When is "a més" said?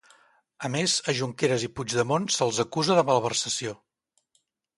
0.69-0.95